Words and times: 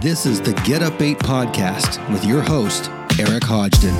This 0.00 0.24
is 0.24 0.40
the 0.40 0.54
Get 0.64 0.80
Up 0.80 0.98
8 0.98 1.18
podcast 1.18 2.10
with 2.10 2.24
your 2.24 2.40
host, 2.40 2.88
Eric 3.18 3.42
Hodgdon. 3.42 3.94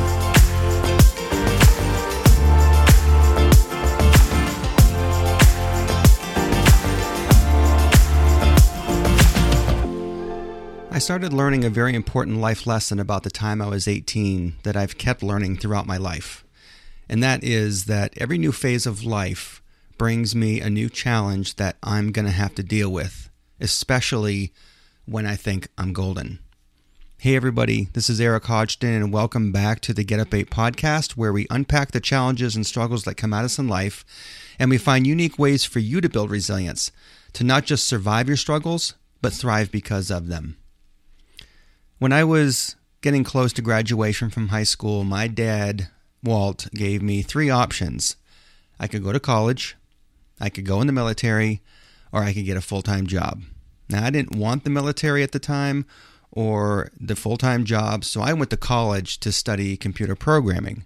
I 10.90 10.98
started 10.98 11.34
learning 11.34 11.64
a 11.64 11.68
very 11.68 11.94
important 11.94 12.38
life 12.38 12.66
lesson 12.66 12.98
about 12.98 13.22
the 13.22 13.30
time 13.30 13.60
I 13.60 13.68
was 13.68 13.86
18 13.86 14.54
that 14.62 14.78
I've 14.78 14.96
kept 14.96 15.22
learning 15.22 15.58
throughout 15.58 15.86
my 15.86 15.98
life. 15.98 16.46
And 17.10 17.22
that 17.22 17.44
is 17.44 17.84
that 17.84 18.14
every 18.16 18.38
new 18.38 18.52
phase 18.52 18.86
of 18.86 19.04
life 19.04 19.60
brings 19.98 20.34
me 20.34 20.62
a 20.62 20.70
new 20.70 20.88
challenge 20.88 21.56
that 21.56 21.76
I'm 21.82 22.10
going 22.10 22.24
to 22.24 22.32
have 22.32 22.54
to 22.54 22.62
deal 22.62 22.90
with, 22.90 23.28
especially 23.60 24.54
when 25.06 25.26
I 25.26 25.36
think 25.36 25.68
I'm 25.78 25.92
golden. 25.92 26.38
Hey, 27.18 27.36
everybody, 27.36 27.88
this 27.92 28.08
is 28.08 28.20
Eric 28.20 28.44
Hodgdon, 28.44 28.96
and 28.96 29.12
welcome 29.12 29.52
back 29.52 29.80
to 29.80 29.92
the 29.92 30.04
Get 30.04 30.20
Up 30.20 30.32
8 30.32 30.50
podcast, 30.50 31.12
where 31.12 31.32
we 31.32 31.46
unpack 31.50 31.92
the 31.92 32.00
challenges 32.00 32.56
and 32.56 32.66
struggles 32.66 33.04
that 33.04 33.16
come 33.16 33.34
at 33.34 33.44
us 33.44 33.58
in 33.58 33.68
life, 33.68 34.04
and 34.58 34.70
we 34.70 34.78
find 34.78 35.06
unique 35.06 35.38
ways 35.38 35.64
for 35.64 35.80
you 35.80 36.00
to 36.00 36.08
build 36.08 36.30
resilience, 36.30 36.92
to 37.34 37.44
not 37.44 37.64
just 37.64 37.86
survive 37.86 38.28
your 38.28 38.36
struggles, 38.36 38.94
but 39.20 39.32
thrive 39.32 39.70
because 39.70 40.10
of 40.10 40.28
them. 40.28 40.56
When 41.98 42.12
I 42.12 42.24
was 42.24 42.76
getting 43.02 43.24
close 43.24 43.52
to 43.54 43.62
graduation 43.62 44.30
from 44.30 44.48
high 44.48 44.62
school, 44.62 45.04
my 45.04 45.28
dad, 45.28 45.88
Walt, 46.22 46.68
gave 46.74 47.02
me 47.02 47.22
three 47.22 47.50
options. 47.50 48.16
I 48.78 48.86
could 48.86 49.04
go 49.04 49.12
to 49.12 49.20
college, 49.20 49.76
I 50.40 50.48
could 50.48 50.64
go 50.64 50.80
in 50.80 50.86
the 50.86 50.92
military, 50.92 51.60
or 52.12 52.22
I 52.22 52.32
could 52.32 52.46
get 52.46 52.56
a 52.56 52.62
full 52.62 52.82
time 52.82 53.06
job. 53.06 53.42
Now, 53.90 54.04
I 54.04 54.10
didn't 54.10 54.36
want 54.36 54.64
the 54.64 54.70
military 54.70 55.22
at 55.22 55.32
the 55.32 55.40
time 55.40 55.84
or 56.30 56.90
the 56.98 57.16
full 57.16 57.36
time 57.36 57.64
job, 57.64 58.04
so 58.04 58.20
I 58.20 58.32
went 58.32 58.50
to 58.50 58.56
college 58.56 59.18
to 59.20 59.32
study 59.32 59.76
computer 59.76 60.14
programming. 60.14 60.84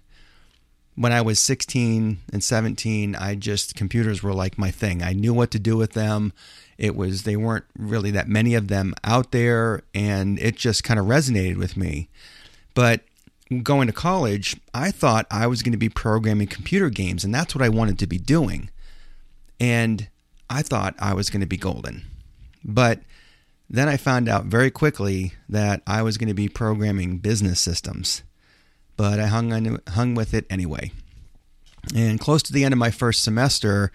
When 0.95 1.11
I 1.11 1.21
was 1.21 1.39
16 1.39 2.19
and 2.31 2.43
17, 2.43 3.15
I 3.15 3.35
just, 3.35 3.75
computers 3.75 4.23
were 4.23 4.33
like 4.33 4.57
my 4.57 4.71
thing. 4.71 5.03
I 5.03 5.13
knew 5.13 5.33
what 5.33 5.51
to 5.51 5.59
do 5.59 5.75
with 5.77 5.91
them. 5.91 6.31
It 6.77 6.95
was, 6.95 7.23
they 7.23 7.35
weren't 7.35 7.65
really 7.77 8.11
that 8.11 8.29
many 8.29 8.55
of 8.55 8.69
them 8.69 8.95
out 9.03 9.31
there, 9.31 9.83
and 9.93 10.39
it 10.39 10.55
just 10.55 10.83
kind 10.83 10.99
of 10.99 11.05
resonated 11.05 11.57
with 11.57 11.75
me. 11.75 12.09
But 12.73 13.01
going 13.61 13.87
to 13.87 13.93
college, 13.93 14.55
I 14.73 14.89
thought 14.89 15.27
I 15.29 15.47
was 15.47 15.61
going 15.61 15.73
to 15.73 15.77
be 15.77 15.89
programming 15.89 16.47
computer 16.47 16.89
games, 16.89 17.23
and 17.23 17.35
that's 17.35 17.53
what 17.53 17.63
I 17.63 17.69
wanted 17.69 17.99
to 17.99 18.07
be 18.07 18.17
doing. 18.17 18.69
And 19.59 20.07
I 20.49 20.61
thought 20.61 20.95
I 20.97 21.13
was 21.13 21.29
going 21.29 21.41
to 21.41 21.47
be 21.47 21.57
golden. 21.57 22.05
But 22.65 23.01
then 23.69 23.87
I 23.87 23.95
found 23.95 24.27
out 24.27 24.45
very 24.45 24.71
quickly 24.71 25.33
that 25.47 25.83
I 25.85 26.01
was 26.01 26.17
going 26.17 26.27
to 26.27 26.33
be 26.33 26.49
programming 26.49 27.19
business 27.19 27.59
systems. 27.59 28.23
But 28.97 29.19
I 29.19 29.27
hung 29.27 29.53
on, 29.53 29.79
hung 29.89 30.15
with 30.15 30.33
it 30.33 30.45
anyway. 30.49 30.91
And 31.95 32.19
close 32.19 32.41
to 32.43 32.53
the 32.53 32.63
end 32.63 32.73
of 32.73 32.79
my 32.79 32.89
first 32.89 33.23
semester, 33.23 33.91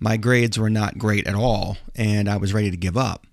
my 0.00 0.16
grades 0.16 0.58
were 0.58 0.70
not 0.70 0.98
great 0.98 1.26
at 1.26 1.34
all, 1.34 1.76
and 1.94 2.28
I 2.28 2.38
was 2.38 2.54
ready 2.54 2.70
to 2.70 2.76
give 2.76 2.96
up. 2.96 3.26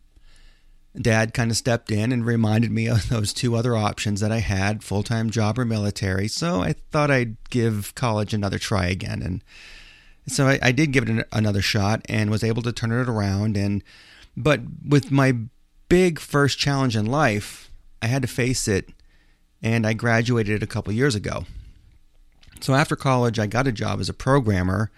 Dad 1.00 1.34
kind 1.34 1.50
of 1.50 1.56
stepped 1.56 1.90
in 1.90 2.12
and 2.12 2.26
reminded 2.26 2.72
me 2.72 2.88
of 2.88 3.08
those 3.10 3.32
two 3.32 3.56
other 3.56 3.78
options 3.78 4.20
that 4.20 4.32
I 4.32 4.40
had 4.40 4.84
full 4.84 5.04
time 5.04 5.30
job 5.30 5.58
or 5.58 5.64
military. 5.64 6.28
So 6.28 6.62
I 6.62 6.74
thought 6.74 7.12
I'd 7.12 7.38
give 7.50 7.96
college 7.96 8.34
another 8.34 8.60
try 8.60 8.88
again. 8.88 9.22
And 9.22 9.44
so 10.28 10.48
I, 10.48 10.60
I 10.62 10.72
did 10.74 10.92
give 10.92 11.08
it 11.08 11.28
another 11.32 11.62
shot 11.62 12.02
and 12.10 12.30
was 12.30 12.44
able 12.44 12.62
to 12.64 12.74
turn 12.74 12.92
it 12.92 13.08
around. 13.08 13.56
And 13.56 13.84
but 14.36 14.62
with 14.88 15.12
my 15.12 15.36
big 15.90 16.20
first 16.20 16.58
challenge 16.58 16.96
in 16.96 17.06
life, 17.06 17.70
I 18.02 18.08
had 18.08 18.22
to 18.22 18.28
face 18.28 18.68
it, 18.68 18.90
and 19.62 19.86
I 19.86 19.94
graduated 19.94 20.64
a 20.64 20.68
couple 20.68 20.94
years 20.94 21.16
ago. 21.16 21.46
So 22.62 22.74
after 22.74 22.96
college, 22.96 23.40
I 23.40 23.48
got 23.48 23.68
a 23.68 23.72
job 23.72 24.00
as 24.00 24.10
a 24.10 24.14
programmer, 24.14 24.92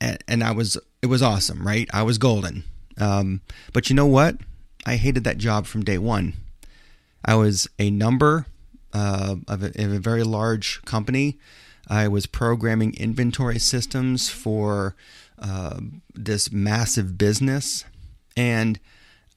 and, 0.00 0.22
and 0.28 0.44
I 0.44 0.52
was 0.52 0.78
it 1.00 1.06
was 1.06 1.22
awesome, 1.22 1.66
right? 1.66 1.88
I 1.92 2.02
was 2.02 2.18
golden. 2.18 2.64
Um, 2.98 3.40
but 3.72 3.90
you 3.90 3.96
know 3.96 4.06
what? 4.06 4.36
I 4.86 4.96
hated 4.96 5.24
that 5.24 5.38
job 5.38 5.66
from 5.66 5.84
day 5.84 5.98
one. 5.98 6.34
I 7.24 7.34
was 7.34 7.68
a 7.78 7.90
number 7.90 8.46
uh, 8.92 9.36
of, 9.48 9.62
a, 9.62 9.66
of 9.66 9.92
a 9.92 9.98
very 9.98 10.22
large 10.22 10.82
company. 10.82 11.38
I 11.88 12.08
was 12.08 12.26
programming 12.26 12.94
inventory 12.94 13.58
systems 13.58 14.28
for 14.28 14.94
uh, 15.38 15.80
this 16.14 16.52
massive 16.52 17.18
business 17.18 17.84
and 18.36 18.78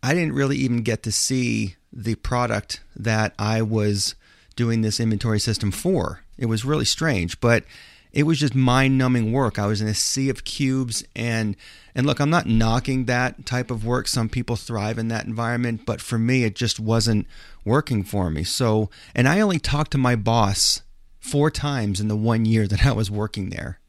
I 0.04 0.14
didn't 0.14 0.34
really 0.34 0.58
even 0.58 0.82
get 0.82 1.04
to 1.04 1.12
see 1.12 1.76
the 1.92 2.16
product 2.16 2.82
that 2.96 3.34
I 3.40 3.62
was 3.62 4.16
doing 4.56 4.82
this 4.82 5.00
inventory 5.00 5.40
system 5.40 5.72
for. 5.72 6.22
It 6.38 6.46
was 6.46 6.66
really 6.66 6.86
strange, 6.86 7.40
but 7.40 7.64
it 8.12 8.24
was 8.24 8.40
just 8.40 8.56
mind-numbing 8.56 9.32
work. 9.32 9.60
I 9.60 9.66
was 9.66 9.82
in 9.82 9.88
a 9.88 9.94
sea 9.94 10.30
of 10.30 10.44
cubes 10.44 11.04
and 11.16 11.56
and 11.94 12.06
look, 12.06 12.20
I'm 12.20 12.30
not 12.30 12.46
knocking 12.46 13.06
that 13.06 13.46
type 13.46 13.72
of 13.72 13.86
work. 13.86 14.08
Some 14.08 14.28
people 14.28 14.58
thrive 14.58 14.98
in 14.98 15.08
that 15.08 15.26
environment, 15.26 15.86
but 15.86 16.02
for 16.02 16.18
me 16.18 16.44
it 16.44 16.56
just 16.56 16.80
wasn't 16.80 17.26
working 17.64 18.04
for 18.04 18.30
me. 18.30 18.44
So, 18.44 18.90
and 19.14 19.28
I 19.28 19.40
only 19.40 19.60
talked 19.60 19.92
to 19.92 19.98
my 19.98 20.16
boss 20.16 20.82
4 21.20 21.50
times 21.52 22.00
in 22.00 22.08
the 22.08 22.16
1 22.16 22.46
year 22.46 22.68
that 22.68 22.86
I 22.86 22.92
was 22.92 23.10
working 23.10 23.50
there. 23.50 23.80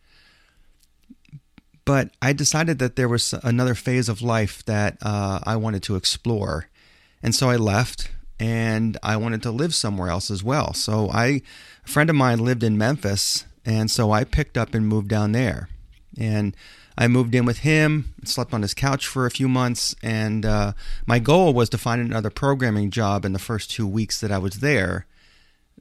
But 1.86 2.10
I 2.20 2.34
decided 2.34 2.78
that 2.80 2.97
there 2.97 3.08
was 3.08 3.32
another 3.42 3.74
phase 3.74 4.10
of 4.10 4.20
life 4.20 4.62
that 4.66 4.98
uh, 5.00 5.41
I 5.44 5.56
wanted 5.56 5.82
to 5.84 5.97
explore. 5.97 6.69
And 7.22 7.34
so 7.34 7.48
I 7.48 7.56
left 7.56 8.10
and 8.38 8.98
I 9.02 9.16
wanted 9.16 9.42
to 9.44 9.50
live 9.50 9.74
somewhere 9.74 10.10
else 10.10 10.30
as 10.30 10.44
well. 10.44 10.74
So 10.74 11.08
I, 11.08 11.41
a 11.84 11.88
friend 11.88 12.10
of 12.10 12.16
mine 12.16 12.41
lived 12.41 12.62
in 12.62 12.76
Memphis. 12.76 13.47
And 13.64 13.91
so 13.91 14.12
I 14.12 14.24
picked 14.24 14.58
up 14.58 14.74
and 14.74 14.86
moved 14.86 15.08
down 15.08 15.32
there. 15.32 15.70
And 16.19 16.54
I 16.98 17.08
moved 17.08 17.34
in 17.34 17.44
with 17.44 17.58
him, 17.58 18.14
slept 18.24 18.54
on 18.54 18.62
his 18.62 18.74
couch 18.74 19.06
for 19.06 19.26
a 19.26 19.30
few 19.30 19.48
months, 19.48 19.94
and 20.03 20.47
uh, 20.47 20.72
my 21.04 21.18
goal 21.18 21.53
was 21.53 21.68
to 21.70 21.78
find 21.78 22.00
another 22.00 22.30
programming 22.30 22.91
job 22.91 23.24
in 23.24 23.34
the 23.34 23.38
first 23.38 23.70
two 23.70 23.86
weeks 23.86 24.18
that 24.20 24.32
I 24.32 24.38
was 24.38 24.60
there. 24.60 25.06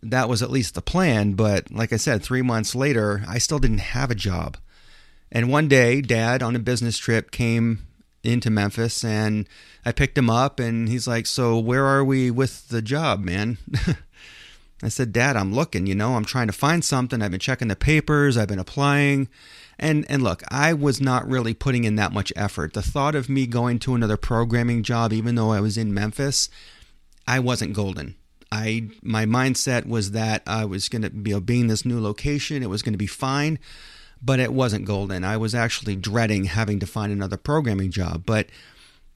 That 0.01 0.27
was 0.27 0.43
at 0.43 0.51
least 0.51 0.75
the 0.75 0.81
plan, 0.81 1.33
but 1.33 1.71
like 1.71 1.93
I 1.93 1.97
said, 1.97 2.21
three 2.21 2.41
months 2.41 2.75
later, 2.75 3.23
I 3.29 3.37
still 3.37 3.59
didn't 3.59 3.77
have 3.79 4.11
a 4.11 4.15
job. 4.15 4.57
And 5.31 5.51
one 5.51 5.67
day, 5.67 6.01
dad 6.01 6.41
on 6.43 6.55
a 6.55 6.59
business 6.59 6.97
trip 6.97 7.31
came 7.31 7.85
into 8.25 8.49
Memphis 8.49 9.03
and 9.03 9.47
I 9.85 9.91
picked 9.91 10.17
him 10.17 10.29
up 10.29 10.59
and 10.59 10.89
he's 10.89 11.07
like, 11.07 11.25
So 11.25 11.57
where 11.59 11.85
are 11.85 12.03
we 12.03 12.31
with 12.31 12.69
the 12.69 12.81
job, 12.81 13.23
man? 13.23 13.57
I 14.83 14.89
said, 14.89 15.13
Dad, 15.13 15.37
I'm 15.37 15.53
looking, 15.53 15.87
you 15.87 15.95
know, 15.95 16.15
I'm 16.15 16.25
trying 16.25 16.47
to 16.47 16.53
find 16.53 16.83
something. 16.83 17.21
I've 17.21 17.31
been 17.31 17.39
checking 17.39 17.69
the 17.69 17.75
papers, 17.75 18.37
I've 18.37 18.47
been 18.47 18.59
applying. 18.59 19.29
And 19.77 20.05
and 20.09 20.23
look, 20.23 20.41
I 20.49 20.73
was 20.73 21.01
not 21.01 21.27
really 21.27 21.53
putting 21.53 21.83
in 21.83 21.95
that 21.95 22.13
much 22.13 22.31
effort. 22.35 22.73
The 22.73 22.81
thought 22.81 23.15
of 23.15 23.29
me 23.29 23.45
going 23.45 23.79
to 23.79 23.95
another 23.95 24.17
programming 24.17 24.83
job, 24.83 25.11
even 25.11 25.35
though 25.35 25.51
I 25.51 25.59
was 25.59 25.77
in 25.77 25.93
Memphis, 25.93 26.49
I 27.27 27.39
wasn't 27.39 27.73
golden. 27.73 28.15
I 28.51 28.89
my 29.01 29.25
mindset 29.25 29.85
was 29.85 30.11
that 30.11 30.43
I 30.47 30.63
was 30.65 30.87
going 30.87 31.01
to 31.01 31.09
be 31.09 31.37
being 31.39 31.67
this 31.67 31.83
new 31.85 31.99
location, 31.99 32.63
it 32.63 32.69
was 32.69 32.81
going 32.81 32.93
to 32.93 32.97
be 32.97 33.07
fine 33.07 33.59
but 34.21 34.39
it 34.39 34.53
wasn't 34.53 34.85
golden. 34.85 35.23
I 35.23 35.37
was 35.37 35.55
actually 35.55 35.95
dreading 35.95 36.45
having 36.45 36.79
to 36.79 36.87
find 36.87 37.11
another 37.11 37.37
programming 37.37 37.91
job. 37.91 38.23
But 38.25 38.47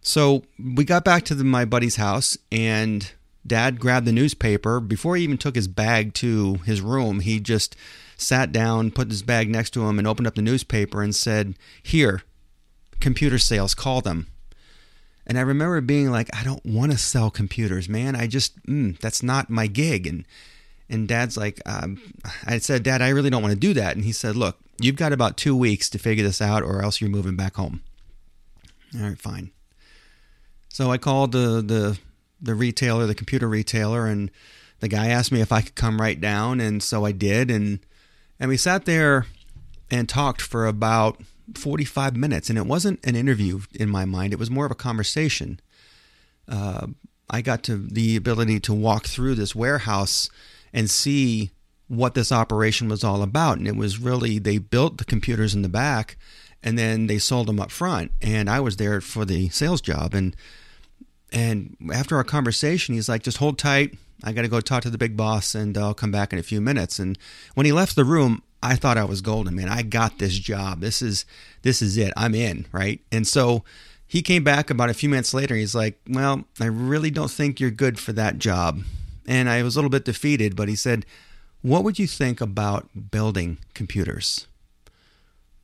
so 0.01 0.43
we 0.57 0.83
got 0.83 1.03
back 1.03 1.25
to 1.25 1.35
the, 1.35 1.43
my 1.43 1.65
buddy's 1.65 1.97
house, 1.97 2.37
and 2.51 3.11
dad 3.45 3.79
grabbed 3.79 4.05
the 4.05 4.11
newspaper. 4.11 4.79
Before 4.79 5.15
he 5.15 5.23
even 5.23 5.37
took 5.37 5.55
his 5.55 5.67
bag 5.67 6.13
to 6.15 6.55
his 6.65 6.81
room, 6.81 7.21
he 7.21 7.39
just 7.39 7.75
sat 8.17 8.51
down, 8.51 8.91
put 8.91 9.09
his 9.09 9.23
bag 9.23 9.49
next 9.49 9.71
to 9.71 9.87
him, 9.87 9.97
and 9.97 10.07
opened 10.07 10.27
up 10.27 10.35
the 10.35 10.41
newspaper 10.41 11.01
and 11.01 11.15
said, 11.15 11.55
Here, 11.81 12.23
computer 12.99 13.39
sales, 13.39 13.73
call 13.73 14.01
them. 14.01 14.27
And 15.25 15.37
I 15.37 15.41
remember 15.41 15.79
being 15.81 16.09
like, 16.09 16.35
I 16.35 16.43
don't 16.43 16.65
want 16.65 16.91
to 16.91 16.97
sell 16.97 17.29
computers, 17.29 17.87
man. 17.87 18.15
I 18.15 18.25
just, 18.25 18.61
mm, 18.63 18.97
that's 18.99 19.21
not 19.21 19.49
my 19.49 19.67
gig. 19.67 20.07
And 20.07 20.25
and 20.89 21.07
dad's 21.07 21.37
like, 21.37 21.61
um, 21.65 22.01
I 22.45 22.57
said, 22.57 22.83
Dad, 22.83 23.01
I 23.01 23.09
really 23.09 23.29
don't 23.29 23.43
want 23.43 23.53
to 23.53 23.59
do 23.59 23.73
that. 23.75 23.95
And 23.95 24.03
he 24.03 24.11
said, 24.11 24.35
Look, 24.35 24.57
you've 24.79 24.95
got 24.95 25.13
about 25.13 25.37
two 25.37 25.55
weeks 25.55 25.89
to 25.91 25.99
figure 25.99 26.23
this 26.23 26.41
out, 26.41 26.63
or 26.63 26.81
else 26.81 27.01
you're 27.01 27.09
moving 27.09 27.35
back 27.35 27.55
home. 27.55 27.81
All 28.95 29.07
right, 29.07 29.17
fine. 29.17 29.51
So 30.69 30.91
I 30.91 30.97
called 30.97 31.31
the 31.31 31.61
the 31.61 31.99
the 32.41 32.55
retailer, 32.55 33.05
the 33.05 33.15
computer 33.15 33.47
retailer, 33.47 34.07
and 34.07 34.31
the 34.79 34.87
guy 34.87 35.07
asked 35.07 35.31
me 35.31 35.41
if 35.41 35.51
I 35.51 35.61
could 35.61 35.75
come 35.75 35.99
right 35.99 36.19
down, 36.19 36.59
and 36.59 36.81
so 36.81 37.05
I 37.05 37.11
did, 37.11 37.51
and 37.51 37.79
and 38.39 38.49
we 38.49 38.57
sat 38.57 38.85
there 38.85 39.25
and 39.91 40.07
talked 40.07 40.41
for 40.41 40.67
about 40.67 41.21
45 41.55 42.15
minutes, 42.15 42.49
and 42.49 42.57
it 42.57 42.65
wasn't 42.65 43.03
an 43.05 43.15
interview 43.15 43.61
in 43.73 43.89
my 43.89 44.05
mind; 44.05 44.33
it 44.33 44.39
was 44.39 44.49
more 44.49 44.65
of 44.65 44.71
a 44.71 44.75
conversation. 44.75 45.59
Uh, 46.47 46.87
I 47.29 47.41
got 47.41 47.61
to 47.63 47.77
the 47.77 48.15
ability 48.15 48.59
to 48.61 48.73
walk 48.73 49.05
through 49.05 49.35
this 49.35 49.53
warehouse 49.53 50.29
and 50.73 50.89
see 50.89 51.51
what 51.89 52.13
this 52.13 52.31
operation 52.31 52.87
was 52.87 53.03
all 53.03 53.21
about. 53.21 53.57
And 53.57 53.67
it 53.67 53.75
was 53.75 53.99
really, 53.99 54.39
they 54.39 54.59
built 54.59 54.97
the 54.97 55.05
computers 55.05 55.53
in 55.53 55.63
the 55.63 55.69
back 55.69 56.15
and 56.63 56.77
then 56.77 57.07
they 57.07 57.17
sold 57.17 57.47
them 57.47 57.59
up 57.59 57.71
front. 57.71 58.11
And 58.21 58.49
I 58.49 58.59
was 58.59 58.77
there 58.77 59.01
for 59.01 59.25
the 59.25 59.49
sales 59.49 59.81
job. 59.81 60.13
And 60.13 60.35
and 61.31 61.75
after 61.93 62.15
our 62.15 62.23
conversation, 62.23 62.95
he's 62.95 63.07
like, 63.09 63.21
just 63.21 63.37
hold 63.37 63.59
tight. 63.59 63.95
I 64.23 64.31
got 64.31 64.41
to 64.41 64.47
go 64.47 64.61
talk 64.61 64.81
to 64.83 64.89
the 64.89 64.97
big 64.97 65.15
boss 65.15 65.53
and 65.53 65.77
I'll 65.77 65.93
come 65.93 66.11
back 66.11 66.33
in 66.33 66.39
a 66.39 66.43
few 66.43 66.59
minutes. 66.59 66.97
And 66.97 67.17
when 67.53 67.67
he 67.67 67.71
left 67.71 67.95
the 67.95 68.03
room, 68.03 68.41
I 68.63 68.75
thought 68.75 68.97
I 68.97 69.03
was 69.03 69.21
golden, 69.21 69.55
man. 69.55 69.69
I 69.69 69.83
got 69.83 70.17
this 70.17 70.37
job. 70.37 70.81
This 70.81 71.01
is 71.01 71.25
this 71.61 71.81
is 71.81 71.97
it. 71.97 72.13
I'm 72.17 72.35
in, 72.35 72.65
right? 72.71 72.99
And 73.11 73.27
so 73.27 73.63
he 74.05 74.21
came 74.21 74.43
back 74.43 74.69
about 74.69 74.89
a 74.89 74.95
few 74.95 75.07
minutes 75.07 75.33
later. 75.33 75.55
He's 75.55 75.75
like, 75.75 75.99
"Well, 76.09 76.45
I 76.59 76.65
really 76.65 77.11
don't 77.11 77.31
think 77.31 77.59
you're 77.59 77.71
good 77.71 77.99
for 77.99 78.11
that 78.13 78.39
job." 78.39 78.81
And 79.27 79.47
I 79.47 79.63
was 79.63 79.75
a 79.75 79.79
little 79.79 79.91
bit 79.91 80.03
defeated, 80.03 80.55
but 80.55 80.67
he 80.67 80.75
said, 80.75 81.05
"What 81.61 81.83
would 81.83 81.99
you 81.99 82.07
think 82.07 82.41
about 82.41 83.11
building 83.11 83.57
computers?" 83.73 84.47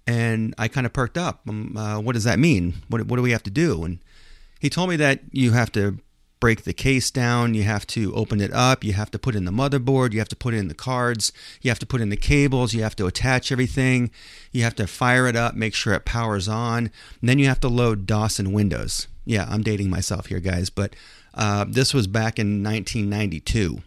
And 0.08 0.54
I 0.58 0.68
kind 0.68 0.86
of 0.86 0.94
perked 0.94 1.18
up. 1.18 1.42
Um, 1.48 1.76
uh, 1.76 2.00
what 2.00 2.14
does 2.14 2.26
that 2.26 2.40
mean? 2.40 2.76
What 2.88 3.06
what 3.08 3.16
do 3.16 3.22
we 3.22 3.32
have 3.32 3.44
to 3.44 3.50
do? 3.50 3.84
And 3.84 4.00
he 4.60 4.70
told 4.70 4.90
me 4.90 4.96
that 4.98 5.22
you 5.32 5.52
have 5.52 5.72
to 5.74 6.00
break 6.40 6.64
the 6.64 6.74
case 6.74 7.10
down, 7.12 7.54
you 7.54 7.64
have 7.64 7.88
to 7.88 8.14
open 8.14 8.40
it 8.42 8.54
up, 8.54 8.84
you 8.84 8.94
have 8.94 9.10
to 9.10 9.18
put 9.18 9.36
in 9.36 9.46
the 9.46 9.52
motherboard, 9.52 10.14
you 10.14 10.20
have 10.20 10.28
to 10.28 10.36
put 10.36 10.54
in 10.54 10.68
the 10.68 10.74
cards, 10.76 11.32
you 11.62 11.72
have 11.72 11.80
to 11.80 11.86
put 11.86 12.02
in 12.02 12.10
the 12.10 12.18
cables, 12.18 12.74
you 12.74 12.84
have 12.84 12.96
to 12.96 13.08
attach 13.08 13.52
everything, 13.52 14.12
you 14.52 14.62
have 14.64 14.76
to 14.76 14.86
fire 14.86 15.28
it 15.28 15.36
up, 15.36 15.56
make 15.56 15.74
sure 15.74 15.94
it 15.94 16.06
powers 16.06 16.48
on, 16.48 16.92
and 17.20 17.30
then 17.30 17.40
you 17.40 17.48
have 17.48 17.60
to 17.62 17.68
load 17.68 18.06
DOS 18.06 18.38
and 18.38 18.54
Windows. 18.54 19.08
Yeah, 19.26 19.48
I'm 19.50 19.64
dating 19.64 19.90
myself 19.90 20.28
here, 20.28 20.40
guys, 20.40 20.70
but 20.70 20.96
uh, 21.34 21.66
this 21.68 21.94
was 21.94 22.06
back 22.06 22.38
in 22.38 22.64
1992. 22.64 23.82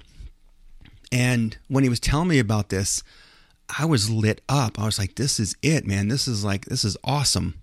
And 1.10 1.56
when 1.68 1.84
he 1.84 1.90
was 1.90 2.00
telling 2.00 2.28
me 2.28 2.38
about 2.38 2.68
this, 2.68 3.02
I 3.78 3.84
was 3.84 4.10
lit 4.10 4.40
up. 4.48 4.78
I 4.78 4.84
was 4.84 4.98
like, 4.98 5.16
this 5.16 5.38
is 5.38 5.56
it, 5.62 5.86
man. 5.86 6.08
This 6.08 6.26
is 6.28 6.44
like, 6.44 6.66
this 6.66 6.84
is 6.84 6.96
awesome. 7.04 7.62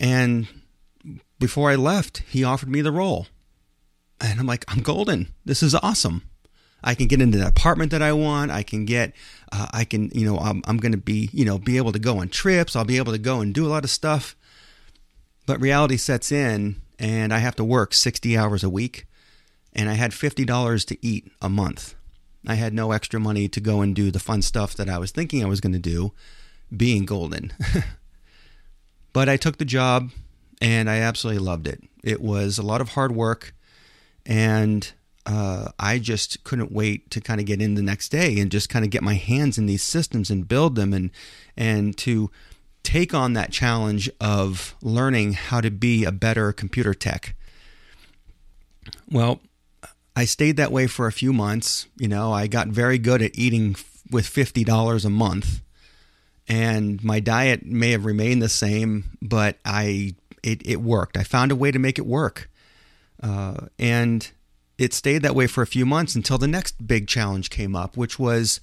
And 0.00 0.48
before 1.38 1.70
I 1.70 1.74
left, 1.76 2.18
he 2.28 2.44
offered 2.44 2.68
me 2.68 2.80
the 2.80 2.92
role. 2.92 3.26
And 4.20 4.38
I'm 4.38 4.46
like, 4.46 4.64
I'm 4.68 4.80
golden. 4.80 5.28
This 5.44 5.62
is 5.62 5.74
awesome. 5.74 6.22
I 6.82 6.94
can 6.94 7.06
get 7.06 7.22
into 7.22 7.38
the 7.38 7.46
apartment 7.46 7.90
that 7.92 8.02
I 8.02 8.12
want. 8.12 8.50
I 8.50 8.62
can 8.62 8.84
get, 8.84 9.14
uh, 9.50 9.66
I 9.72 9.84
can, 9.84 10.10
you 10.12 10.26
know, 10.26 10.36
I'm, 10.38 10.62
I'm 10.66 10.76
going 10.76 10.92
to 10.92 10.98
be, 10.98 11.30
you 11.32 11.44
know, 11.44 11.58
be 11.58 11.78
able 11.78 11.92
to 11.92 11.98
go 11.98 12.18
on 12.18 12.28
trips. 12.28 12.76
I'll 12.76 12.84
be 12.84 12.98
able 12.98 13.12
to 13.12 13.18
go 13.18 13.40
and 13.40 13.54
do 13.54 13.66
a 13.66 13.68
lot 13.68 13.84
of 13.84 13.90
stuff. 13.90 14.36
But 15.46 15.60
reality 15.60 15.96
sets 15.96 16.30
in 16.30 16.76
and 16.98 17.32
I 17.32 17.38
have 17.38 17.56
to 17.56 17.64
work 17.64 17.94
60 17.94 18.36
hours 18.36 18.62
a 18.62 18.70
week. 18.70 19.06
And 19.74 19.88
I 19.88 19.94
had 19.94 20.12
$50 20.12 20.86
to 20.86 21.06
eat 21.06 21.30
a 21.42 21.48
month. 21.48 21.94
I 22.46 22.54
had 22.54 22.74
no 22.74 22.92
extra 22.92 23.18
money 23.18 23.48
to 23.48 23.60
go 23.60 23.80
and 23.80 23.94
do 23.94 24.10
the 24.10 24.18
fun 24.18 24.42
stuff 24.42 24.74
that 24.74 24.88
I 24.88 24.98
was 24.98 25.10
thinking 25.10 25.42
I 25.42 25.48
was 25.48 25.60
going 25.60 25.72
to 25.72 25.78
do, 25.78 26.12
being 26.74 27.04
golden. 27.04 27.52
but 29.12 29.28
I 29.28 29.36
took 29.36 29.58
the 29.58 29.64
job 29.64 30.10
and 30.60 30.90
I 30.90 30.98
absolutely 30.98 31.42
loved 31.42 31.66
it. 31.66 31.82
It 32.02 32.20
was 32.20 32.58
a 32.58 32.62
lot 32.62 32.80
of 32.80 32.90
hard 32.90 33.12
work, 33.12 33.54
and 34.26 34.92
uh, 35.26 35.68
I 35.78 35.98
just 35.98 36.44
couldn't 36.44 36.72
wait 36.72 37.10
to 37.10 37.20
kind 37.20 37.40
of 37.40 37.46
get 37.46 37.62
in 37.62 37.74
the 37.74 37.82
next 37.82 38.10
day 38.10 38.38
and 38.38 38.50
just 38.50 38.68
kind 38.68 38.84
of 38.84 38.90
get 38.90 39.02
my 39.02 39.14
hands 39.14 39.58
in 39.58 39.66
these 39.66 39.82
systems 39.82 40.30
and 40.30 40.46
build 40.46 40.74
them 40.74 40.92
and 40.92 41.10
and 41.56 41.96
to 41.98 42.30
take 42.82 43.14
on 43.14 43.32
that 43.32 43.50
challenge 43.50 44.10
of 44.20 44.74
learning 44.82 45.32
how 45.32 45.60
to 45.60 45.70
be 45.70 46.04
a 46.04 46.12
better 46.12 46.52
computer 46.52 46.92
tech. 46.92 47.34
Well, 49.10 49.40
I 50.16 50.24
stayed 50.24 50.56
that 50.56 50.72
way 50.72 50.86
for 50.86 51.06
a 51.06 51.12
few 51.12 51.32
months. 51.32 51.86
You 51.96 52.08
know, 52.08 52.32
I 52.32 52.46
got 52.46 52.68
very 52.68 52.98
good 52.98 53.22
at 53.22 53.36
eating 53.36 53.76
with 54.10 54.26
$50 54.26 55.04
a 55.04 55.10
month. 55.10 55.60
And 56.46 57.02
my 57.02 57.20
diet 57.20 57.64
may 57.64 57.92
have 57.92 58.04
remained 58.04 58.42
the 58.42 58.48
same, 58.48 59.16
but 59.22 59.58
I 59.64 60.14
it, 60.42 60.60
it 60.66 60.82
worked. 60.82 61.16
I 61.16 61.24
found 61.24 61.50
a 61.50 61.56
way 61.56 61.70
to 61.70 61.78
make 61.78 61.98
it 61.98 62.06
work. 62.06 62.50
Uh, 63.22 63.68
and 63.78 64.30
it 64.76 64.92
stayed 64.92 65.22
that 65.22 65.34
way 65.34 65.46
for 65.46 65.62
a 65.62 65.66
few 65.66 65.86
months 65.86 66.14
until 66.14 66.36
the 66.36 66.46
next 66.46 66.86
big 66.86 67.08
challenge 67.08 67.48
came 67.48 67.74
up, 67.74 67.96
which 67.96 68.18
was 68.18 68.60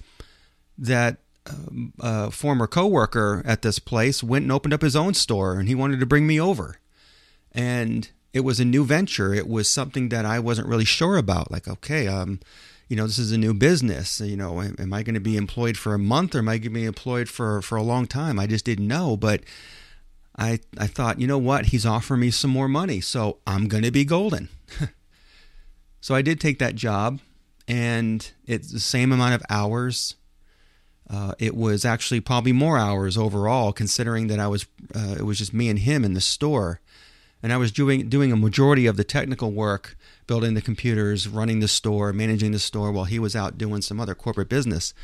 that 0.78 1.16
um, 1.50 1.92
a 1.98 2.30
former 2.30 2.68
coworker 2.68 3.42
at 3.44 3.62
this 3.62 3.80
place 3.80 4.22
went 4.22 4.44
and 4.44 4.52
opened 4.52 4.74
up 4.74 4.82
his 4.82 4.94
own 4.94 5.14
store 5.14 5.58
and 5.58 5.68
he 5.68 5.74
wanted 5.74 5.98
to 5.98 6.06
bring 6.06 6.26
me 6.26 6.40
over. 6.40 6.78
And 7.50 8.08
it 8.32 8.40
was 8.40 8.60
a 8.60 8.64
new 8.64 8.84
venture. 8.84 9.34
It 9.34 9.48
was 9.48 9.68
something 9.68 10.08
that 10.08 10.24
I 10.24 10.38
wasn't 10.38 10.68
really 10.68 10.84
sure 10.84 11.16
about. 11.16 11.50
Like, 11.50 11.68
okay, 11.68 12.08
um, 12.08 12.40
you 12.88 12.96
know, 12.96 13.06
this 13.06 13.18
is 13.18 13.32
a 13.32 13.38
new 13.38 13.54
business. 13.54 14.20
You 14.20 14.36
know, 14.36 14.60
am 14.60 14.92
I 14.92 15.02
going 15.02 15.14
to 15.14 15.20
be 15.20 15.36
employed 15.36 15.76
for 15.76 15.94
a 15.94 15.98
month 15.98 16.34
or 16.34 16.38
am 16.38 16.48
I 16.48 16.58
going 16.58 16.74
to 16.74 16.80
be 16.80 16.84
employed 16.84 17.28
for 17.28 17.62
for 17.62 17.76
a 17.76 17.82
long 17.82 18.06
time? 18.06 18.38
I 18.38 18.46
just 18.46 18.64
didn't 18.64 18.88
know. 18.88 19.16
But 19.16 19.42
I, 20.36 20.60
I 20.78 20.86
thought, 20.86 21.20
you 21.20 21.26
know 21.26 21.38
what? 21.38 21.66
He's 21.66 21.84
offering 21.84 22.20
me 22.20 22.30
some 22.30 22.50
more 22.50 22.68
money, 22.68 23.00
so 23.00 23.38
I'm 23.46 23.68
going 23.68 23.84
to 23.84 23.90
be 23.90 24.04
golden. 24.04 24.48
so 26.00 26.14
I 26.14 26.22
did 26.22 26.40
take 26.40 26.58
that 26.58 26.74
job, 26.74 27.20
and 27.68 28.30
it's 28.46 28.72
the 28.72 28.80
same 28.80 29.12
amount 29.12 29.34
of 29.34 29.42
hours. 29.50 30.16
Uh, 31.08 31.34
it 31.38 31.54
was 31.54 31.84
actually 31.84 32.20
probably 32.20 32.52
more 32.52 32.78
hours 32.78 33.18
overall, 33.18 33.72
considering 33.72 34.28
that 34.28 34.38
I 34.40 34.48
was 34.48 34.64
uh, 34.94 35.16
it 35.18 35.24
was 35.24 35.38
just 35.38 35.52
me 35.52 35.68
and 35.68 35.78
him 35.78 36.04
in 36.04 36.14
the 36.14 36.20
store, 36.20 36.80
and 37.42 37.52
I 37.52 37.56
was 37.56 37.72
doing 37.72 38.08
doing 38.08 38.32
a 38.32 38.36
majority 38.36 38.86
of 38.86 38.96
the 38.96 39.04
technical 39.04 39.52
work, 39.52 39.96
building 40.26 40.54
the 40.54 40.62
computers, 40.62 41.26
running 41.26 41.60
the 41.60 41.68
store, 41.68 42.12
managing 42.12 42.52
the 42.52 42.58
store, 42.58 42.92
while 42.92 43.04
he 43.04 43.18
was 43.18 43.34
out 43.34 43.58
doing 43.58 43.82
some 43.82 44.00
other 44.00 44.14
corporate 44.14 44.48
business. 44.48 44.94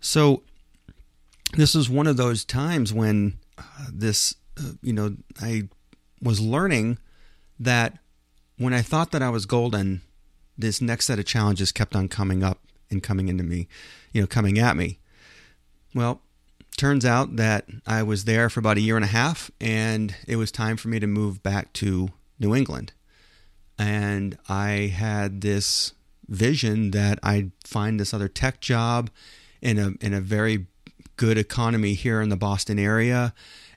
So 0.00 0.42
this 1.54 1.74
is 1.74 1.90
one 1.90 2.06
of 2.06 2.16
those 2.16 2.44
times 2.44 2.92
when 2.92 3.38
this, 3.92 4.34
uh, 4.58 4.72
you 4.82 4.92
know, 4.92 5.16
I 5.40 5.68
was 6.22 6.40
learning 6.40 6.98
that 7.58 7.98
when 8.56 8.72
I 8.72 8.82
thought 8.82 9.10
that 9.10 9.22
I 9.22 9.30
was 9.30 9.46
golden, 9.46 10.02
this 10.56 10.80
next 10.80 11.06
set 11.06 11.18
of 11.18 11.24
challenges 11.24 11.72
kept 11.72 11.96
on 11.96 12.08
coming 12.08 12.42
up 12.42 12.58
and 12.90 13.02
coming 13.02 13.28
into 13.28 13.42
me, 13.42 13.68
you 14.12 14.20
know, 14.20 14.26
coming 14.26 14.58
at 14.58 14.76
me. 14.76 14.98
Well, 15.94 16.22
turns 16.80 17.04
out 17.04 17.36
that 17.36 17.66
I 17.86 18.02
was 18.02 18.24
there 18.24 18.48
for 18.48 18.58
about 18.58 18.78
a 18.78 18.80
year 18.80 18.96
and 18.96 19.04
a 19.04 19.08
half, 19.08 19.50
and 19.60 20.14
it 20.26 20.36
was 20.36 20.50
time 20.50 20.78
for 20.78 20.88
me 20.88 20.98
to 20.98 21.06
move 21.06 21.42
back 21.42 21.74
to 21.74 22.08
New 22.38 22.54
England. 22.54 22.94
And 23.78 24.38
I 24.48 24.90
had 24.96 25.42
this 25.42 25.92
vision 26.26 26.92
that 26.92 27.18
I'd 27.22 27.52
find 27.64 28.00
this 28.00 28.14
other 28.14 28.28
tech 28.28 28.60
job 28.60 29.10
in 29.60 29.78
a 29.78 29.92
in 30.00 30.14
a 30.14 30.22
very 30.22 30.66
good 31.16 31.36
economy 31.36 31.92
here 31.92 32.22
in 32.22 32.30
the 32.30 32.36
Boston 32.36 32.78
area 32.78 33.34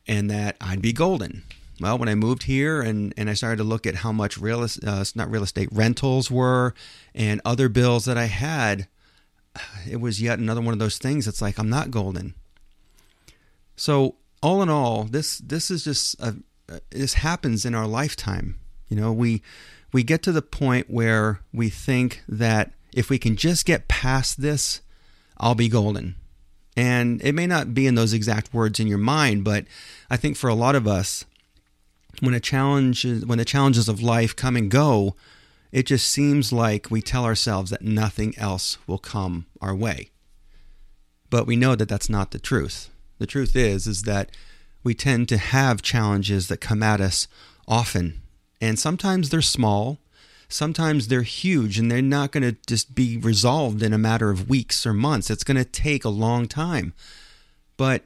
and 0.08 0.32
that 0.32 0.56
I'd 0.62 0.82
be 0.82 0.94
golden. 0.94 1.44
Well, 1.82 1.98
when 1.98 2.08
I 2.08 2.16
moved 2.16 2.44
here 2.44 2.82
and, 2.82 3.14
and 3.18 3.30
I 3.30 3.34
started 3.34 3.58
to 3.58 3.66
look 3.66 3.86
at 3.86 3.96
how 3.96 4.14
much 4.14 4.38
real 4.38 4.62
uh, 4.62 5.06
not 5.14 5.30
real 5.30 5.44
estate 5.44 5.68
rentals 5.74 6.32
were 6.32 6.74
and 7.14 7.42
other 7.44 7.68
bills 7.68 8.06
that 8.06 8.18
I 8.18 8.26
had, 8.26 8.88
it 9.90 10.00
was 10.00 10.22
yet 10.22 10.40
another 10.40 10.62
one 10.62 10.72
of 10.72 10.80
those 10.80 10.98
things. 10.98 11.28
It's 11.28 11.42
like 11.42 11.60
I'm 11.60 11.70
not 11.70 11.92
golden. 11.92 12.36
So 13.76 14.16
all 14.42 14.62
in 14.62 14.70
all, 14.70 15.04
this 15.04 15.38
this 15.40 15.72
is 15.72 15.84
just 15.84 16.20
a, 16.20 16.36
this 16.92 17.16
happens 17.16 17.66
in 17.66 17.76
our 17.76 17.88
lifetime. 17.88 18.60
You 18.90 18.98
know, 18.98 19.12
we 19.12 19.42
we 19.92 20.04
get 20.04 20.24
to 20.24 20.32
the 20.32 20.42
point 20.42 20.90
where 20.90 21.40
we 21.54 21.70
think 21.70 22.24
that 22.28 22.74
if 22.94 23.10
we 23.10 23.18
can 23.18 23.36
just 23.36 23.66
get 23.66 23.88
past 23.88 24.42
this, 24.42 24.82
I'll 25.38 25.56
be 25.56 25.70
golden. 25.70 26.16
And 26.76 27.22
it 27.22 27.34
may 27.34 27.46
not 27.46 27.74
be 27.74 27.86
in 27.86 27.96
those 27.96 28.14
exact 28.14 28.54
words 28.54 28.80
in 28.80 28.88
your 28.88 28.98
mind, 28.98 29.44
but 29.44 29.66
I 30.10 30.18
think 30.18 30.36
for 30.36 30.50
a 30.50 30.56
lot 30.56 30.76
of 30.76 30.88
us, 30.88 31.26
when 32.20 32.34
a 32.34 32.40
challenge 32.40 33.06
when 33.26 33.38
the 33.38 33.46
challenges 33.46 33.88
of 33.88 34.02
life 34.02 34.36
come 34.36 34.56
and 34.56 34.70
go, 34.70 35.16
it 35.72 35.88
just 35.88 36.08
seems 36.08 36.54
like 36.54 36.92
we 36.92 37.02
tell 37.02 37.26
ourselves 37.26 37.72
that 37.72 37.82
nothing 37.82 38.38
else 38.38 38.78
will 38.88 39.00
come 39.00 39.46
our 39.62 39.76
way. 39.76 40.10
But 41.30 41.48
we 41.48 41.56
know 41.56 41.76
that 41.76 41.90
that's 41.90 42.10
not 42.10 42.32
the 42.32 42.40
truth. 42.40 42.90
The 43.20 43.28
truth 43.28 43.56
is 43.56 43.88
is 43.88 44.04
that 44.04 44.32
we 44.84 44.94
tend 44.94 45.30
to 45.30 45.38
have 45.38 45.82
challenges 45.82 46.48
that 46.48 46.58
come 46.58 46.84
at 46.84 47.00
us 47.00 47.28
often, 47.68 48.22
and 48.60 48.78
sometimes 48.78 49.30
they're 49.30 49.42
small, 49.42 50.00
sometimes 50.50 51.08
they're 51.08 51.24
huge 51.24 51.80
and 51.80 51.92
they're 51.92 52.02
not 52.02 52.32
going 52.32 52.44
to 52.44 52.58
just 52.68 52.94
be 52.96 53.18
resolved 53.18 53.82
in 53.82 53.94
a 53.94 53.98
matter 53.98 54.30
of 54.30 54.50
weeks 54.50 54.86
or 54.86 54.94
months. 54.94 55.30
It's 55.30 55.44
going 55.44 55.58
to 55.58 55.66
take 55.66 56.06
a 56.06 56.10
long 56.10 56.48
time. 56.48 56.94
But 57.76 58.04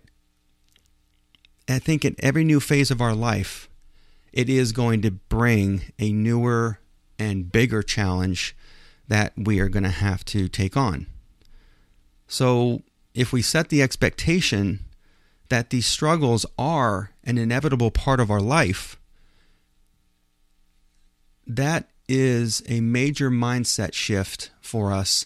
I 1.68 1.80
think 1.80 2.06
in 2.06 2.16
every 2.20 2.44
new 2.44 2.60
phase 2.60 2.90
of 2.90 3.02
our 3.02 3.14
life, 3.14 3.70
it 4.32 4.50
is 4.50 4.72
going 4.72 5.02
to 5.02 5.12
bring 5.12 5.92
a 6.00 6.12
newer 6.12 6.80
and 7.20 7.52
bigger 7.52 7.84
challenge 7.84 8.56
that 9.08 9.34
we 9.36 9.60
are 9.60 9.70
going 9.70 9.84
to 9.84 9.90
have 9.90 10.24
to 10.26 10.48
take 10.48 10.78
on. 10.78 11.08
So, 12.28 12.82
if 13.14 13.34
we 13.34 13.42
set 13.42 13.70
the 13.70 13.82
expectation 13.82 14.82
that 15.50 15.70
these 15.70 15.86
struggles 15.86 16.46
are 16.58 17.12
an 17.24 17.38
inevitable 17.38 17.92
part 17.92 18.20
of 18.20 18.30
our 18.30 18.42
life, 18.42 18.98
that 21.46 21.90
is 22.08 22.62
a 22.68 22.82
major 22.82 23.30
mindset 23.30 23.94
shift 23.94 24.52
for 24.62 24.92
us 24.92 25.26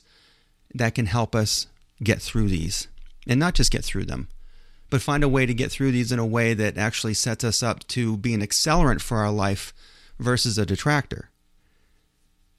that 0.74 0.96
can 0.96 1.06
help 1.06 1.36
us 1.36 1.68
get 2.04 2.22
through 2.22 2.48
these. 2.48 2.88
And 3.28 3.40
not 3.40 3.54
just 3.54 3.72
get 3.72 3.86
through 3.86 4.06
them, 4.06 4.30
but 4.90 5.01
find 5.01 5.24
a 5.24 5.30
way 5.30 5.46
to 5.46 5.54
get 5.54 5.72
through 5.72 5.92
these 5.92 6.12
in 6.12 6.20
a 6.20 6.25
way 6.25 6.54
that 6.56 6.78
actually 6.78 7.13
sets 7.13 7.44
us 7.44 7.62
up 7.62 7.88
to 7.90 8.18
be 8.18 8.34
an 8.34 8.42
accelerant 8.42 9.01
for 9.01 9.18
our 9.18 9.32
life 9.32 9.74
versus 10.20 10.58
a 10.58 10.66
detractor. 10.66 11.30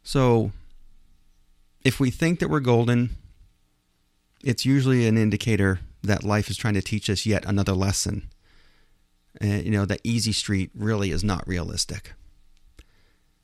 So, 0.04 0.52
if 1.84 1.98
we 1.98 2.10
think 2.10 2.38
that 2.38 2.48
we're 2.48 2.60
golden, 2.60 3.10
it's 4.44 4.64
usually 4.64 5.06
an 5.06 5.18
indicator 5.18 5.80
that 6.02 6.24
life 6.24 6.50
is 6.50 6.56
trying 6.56 6.74
to 6.74 6.82
teach 6.82 7.08
us 7.08 7.26
yet 7.26 7.44
another 7.44 7.72
lesson. 7.72 8.28
You 9.40 9.70
know, 9.70 9.84
that 9.86 10.00
easy 10.04 10.32
street 10.32 10.70
really 10.74 11.10
is 11.10 11.24
not 11.24 11.46
realistic. 11.48 12.12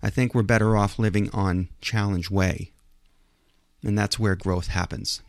I 0.02 0.10
think 0.10 0.34
we're 0.34 0.42
better 0.42 0.76
off 0.76 0.98
living 0.98 1.30
on 1.30 1.68
challenge 1.80 2.30
way. 2.30 2.72
And 3.82 3.98
that's 3.98 4.18
where 4.18 4.36
growth 4.36 4.68
happens. 4.68 5.22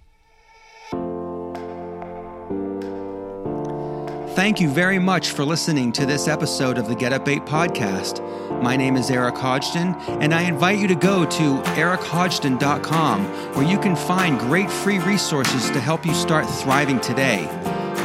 Thank 4.40 4.62
you 4.62 4.70
very 4.70 5.00
much 5.00 5.32
for 5.32 5.44
listening 5.44 5.92
to 5.92 6.06
this 6.06 6.30
episode 6.30 6.78
of 6.78 6.88
the 6.88 6.96
Get 6.96 7.12
Up 7.12 7.28
8 7.28 7.42
podcast. 7.42 8.24
My 8.64 8.78
name 8.78 8.96
is 8.96 9.12
Eric 9.12 9.36
Hodgdon, 9.36 10.00
and 10.22 10.34
I 10.34 10.44
invite 10.44 10.80
you 10.80 10.88
to 10.88 10.96
go 10.96 11.26
to 11.26 11.62
erichodgdon.com 11.76 13.26
where 13.54 13.66
you 13.66 13.78
can 13.78 13.98
find 13.98 14.40
great 14.40 14.72
free 14.72 15.00
resources 15.00 15.70
to 15.72 15.82
help 15.82 16.06
you 16.06 16.14
start 16.14 16.50
thriving 16.50 17.02
today. 17.02 17.50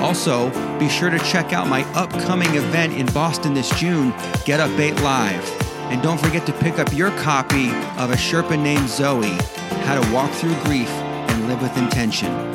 Also, 0.00 0.50
be 0.80 0.88
sure 0.88 1.08
to 1.08 1.20
check 1.20 1.52
out 1.52 1.68
my 1.68 1.84
upcoming 1.92 2.52
event 2.56 2.94
in 2.94 3.06
Boston 3.12 3.54
this 3.54 3.70
June, 3.78 4.12
Get 4.44 4.58
Up 4.58 4.76
8 4.76 5.02
Live. 5.02 5.62
And 5.92 6.02
don't 6.02 6.18
forget 6.18 6.44
to 6.46 6.52
pick 6.54 6.80
up 6.80 6.92
your 6.92 7.12
copy 7.20 7.68
of 7.96 8.10
A 8.10 8.16
Sherpa 8.16 8.60
Named 8.60 8.88
Zoi 8.88 9.40
How 9.84 10.02
to 10.02 10.12
Walk 10.12 10.32
Through 10.32 10.56
Grief 10.64 10.88
and 10.88 11.46
Live 11.46 11.62
with 11.62 11.76
Intention. 11.76 12.53